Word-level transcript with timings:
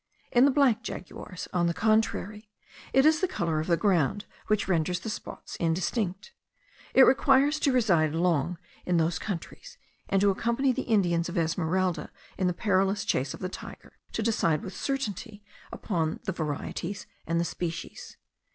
In 0.31 0.45
the 0.45 0.49
black 0.49 0.81
jaguars, 0.81 1.47
on 1.53 1.67
the 1.67 1.75
contrary, 1.75 2.49
it 2.91 3.05
is 3.05 3.19
the 3.21 3.27
colour 3.27 3.59
of 3.59 3.67
the 3.67 3.77
ground 3.77 4.25
which 4.47 4.67
renders 4.67 4.99
the 5.01 5.11
spots 5.11 5.57
indistinct. 5.57 6.33
It 6.95 7.03
requires 7.03 7.59
to 7.59 7.71
reside 7.71 8.15
long 8.15 8.57
in 8.83 8.97
those 8.97 9.19
countries, 9.19 9.77
and 10.09 10.19
to 10.19 10.31
accompany 10.31 10.71
the 10.71 10.89
Indians 10.89 11.29
of 11.29 11.37
Esmeralda 11.37 12.09
in 12.35 12.47
the 12.47 12.51
perilous 12.51 13.05
chase 13.05 13.35
of 13.35 13.41
the 13.41 13.47
tiger, 13.47 13.99
to 14.13 14.23
decide 14.23 14.63
with 14.63 14.75
certainty 14.75 15.43
upon 15.71 16.19
the 16.23 16.31
varieties 16.31 17.05
and 17.27 17.39
the 17.39 17.45
species. 17.45 18.17